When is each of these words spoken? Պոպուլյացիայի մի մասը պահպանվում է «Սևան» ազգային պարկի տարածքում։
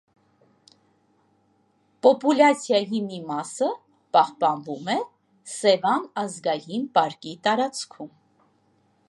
Պոպուլյացիայի 2.07 3.01
մի 3.09 3.19
մասը 3.27 3.69
պահպանվում 4.17 4.91
է 4.95 4.97
«Սևան» 5.57 6.09
ազգային 6.25 6.91
պարկի 6.99 7.37
տարածքում։ 7.47 8.13